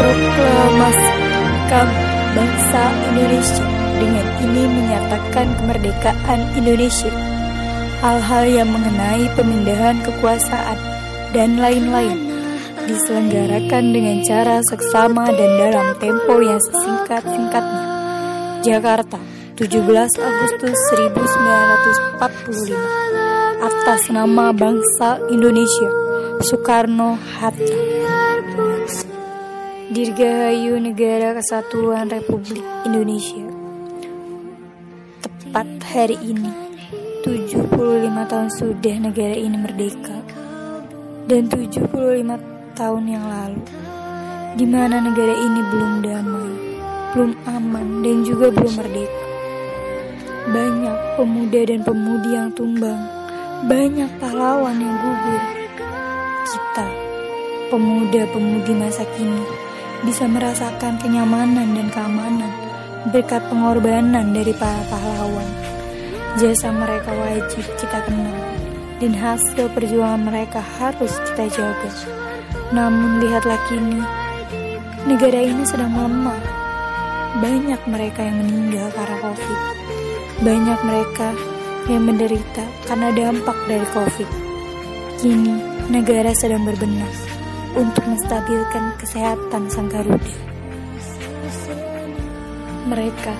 [0.00, 1.88] Proklamasikan
[2.32, 3.68] bangsa Indonesia
[4.00, 7.12] dengan ini menyatakan kemerdekaan Indonesia.
[8.00, 10.80] Hal-hal yang mengenai pemindahan kekuasaan
[11.36, 12.16] dan lain-lain
[12.88, 17.84] diselenggarakan dengan cara seksama dan dalam tempo yang sesingkat-singkatnya.
[18.64, 19.20] Jakarta,
[19.60, 19.84] 17
[20.16, 22.72] Agustus 1945
[23.60, 25.92] atas nama bangsa Indonesia
[26.40, 28.00] Soekarno Hatta
[29.90, 33.42] Dirgahayu Negara Kesatuan Republik Indonesia.
[35.18, 36.46] Tepat hari ini
[37.26, 37.74] 75
[38.30, 40.14] tahun sudah negara ini merdeka.
[41.26, 41.90] Dan 75
[42.78, 43.58] tahun yang lalu
[44.54, 46.54] di mana negara ini belum damai,
[47.10, 49.26] belum aman dan juga belum merdeka.
[50.54, 53.02] Banyak pemuda dan pemudi yang tumbang,
[53.66, 55.42] banyak pahlawan yang gugur.
[56.46, 56.86] Kita,
[57.74, 59.66] pemuda-pemudi masa kini,
[60.06, 62.52] bisa merasakan kenyamanan dan keamanan
[63.08, 65.48] berkat pengorbanan dari para pahlawan.
[66.36, 68.38] Jasa mereka wajib kita kenal,
[69.00, 71.90] dan hasil perjuangan mereka harus kita jaga.
[72.70, 74.00] Namun lihatlah kini,
[75.08, 76.42] negara ini sedang melemah.
[77.40, 79.80] Banyak mereka yang meninggal karena COVID
[80.40, 81.36] banyak mereka
[81.84, 84.28] yang menderita karena dampak dari COVID.
[85.20, 85.52] Kini,
[85.92, 87.39] negara sedang berbenah
[87.74, 90.34] untuk menstabilkan kesehatan sang Garuda.
[92.90, 93.34] Mereka,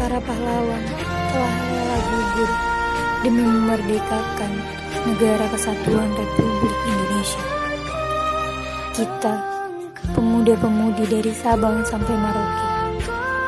[0.00, 0.84] para pahlawan,
[1.30, 2.50] telah rela gugur
[3.22, 4.52] demi memerdekakan
[5.06, 7.44] negara kesatuan Republik Indonesia.
[8.94, 9.34] Kita,
[10.14, 12.68] pemuda-pemudi dari Sabang sampai Merauke,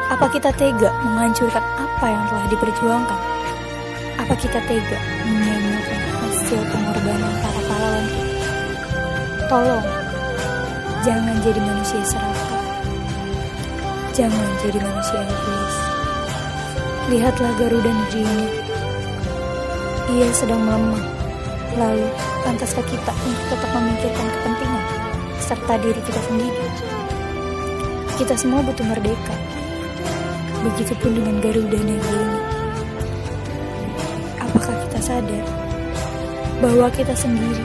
[0.06, 3.20] apa kita tega menghancurkan apa yang telah diperjuangkan?
[4.22, 8.25] Apa kita tega menyanyikan hasil pengorbanan para pahlawan kita?
[9.46, 9.86] Tolong,
[11.06, 12.62] jangan jadi manusia serakah.
[14.10, 15.76] Jangan jadi manusia egois.
[17.14, 18.48] Lihatlah Garuda negeri ini.
[20.18, 21.06] Ia sedang melemah.
[21.78, 22.10] Lalu,
[22.42, 24.84] pantaskah kita untuk tetap memikirkan kepentingan
[25.38, 26.66] serta diri kita sendiri?
[28.18, 29.36] Kita semua butuh merdeka
[30.66, 32.40] Begitupun dengan Garuda negeri ini.
[34.42, 35.46] Apakah kita sadar
[36.58, 37.62] bahwa kita sendiri,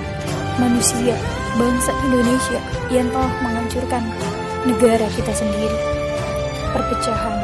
[0.61, 1.17] manusia,
[1.56, 2.59] bangsa Indonesia
[2.94, 4.03] yang telah menghancurkan
[4.67, 5.78] negara kita sendiri?
[6.72, 7.38] Perpecahan,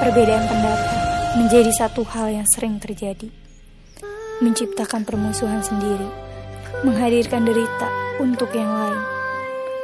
[0.00, 0.96] perbedaan pendapat
[1.36, 3.28] menjadi satu hal yang sering terjadi.
[4.40, 6.08] Menciptakan permusuhan sendiri,
[6.84, 7.88] menghadirkan derita
[8.20, 9.00] untuk yang lain.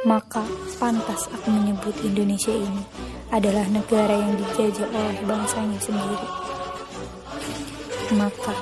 [0.03, 0.43] Maka
[0.81, 2.83] pantas aku menyebut Indonesia ini
[3.31, 6.29] adalah negara yang dijajah oleh bangsanya sendiri.
[8.13, 8.53] Maka,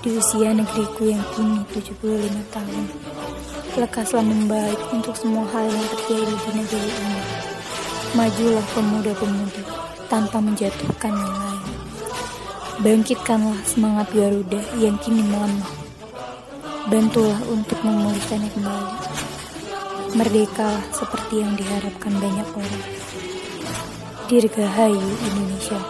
[0.00, 2.84] di usia negeriku yang kini 75 tahun,
[3.76, 7.22] lekaslah membaik untuk semua hal yang terjadi di negeri ini.
[8.16, 9.62] Majulah pemuda-pemudi
[10.08, 11.66] tanpa menjatuhkan yang lain.
[12.78, 15.72] Bangkitkanlah semangat Garuda yang kini melemah.
[16.88, 18.94] Bantulah untuk memulihkannya kembali.
[20.16, 22.84] Merdekalah seperti yang diharapkan banyak orang.
[24.30, 25.80] Dirgahayu Indonesia.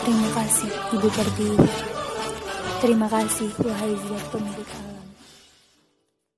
[0.00, 1.68] Terima kasih Ibu Pertiwi.
[2.80, 4.91] Terima kasih wahai zat pemilik